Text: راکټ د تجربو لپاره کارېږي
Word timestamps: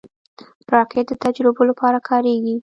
راکټ 0.73 1.05
د 1.09 1.13
تجربو 1.23 1.61
لپاره 1.69 1.97
کارېږي 2.09 2.55